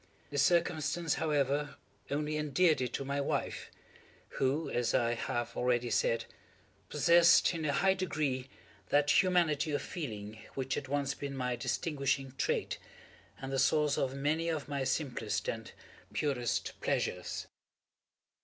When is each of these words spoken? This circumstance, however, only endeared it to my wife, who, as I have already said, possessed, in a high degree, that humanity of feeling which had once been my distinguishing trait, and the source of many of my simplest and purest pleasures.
This 0.31 0.41
circumstance, 0.41 1.13
however, 1.13 1.75
only 2.09 2.35
endeared 2.35 2.81
it 2.81 2.91
to 2.93 3.05
my 3.05 3.21
wife, 3.21 3.69
who, 4.39 4.67
as 4.67 4.95
I 4.95 5.13
have 5.13 5.55
already 5.55 5.91
said, 5.91 6.25
possessed, 6.89 7.53
in 7.53 7.65
a 7.65 7.71
high 7.71 7.93
degree, 7.93 8.49
that 8.89 9.21
humanity 9.21 9.69
of 9.73 9.81
feeling 9.83 10.39
which 10.55 10.73
had 10.73 10.87
once 10.87 11.13
been 11.13 11.37
my 11.37 11.55
distinguishing 11.55 12.33
trait, 12.39 12.79
and 13.39 13.51
the 13.51 13.59
source 13.59 13.95
of 13.95 14.15
many 14.15 14.49
of 14.49 14.67
my 14.67 14.83
simplest 14.85 15.47
and 15.47 15.71
purest 16.13 16.81
pleasures. 16.81 17.45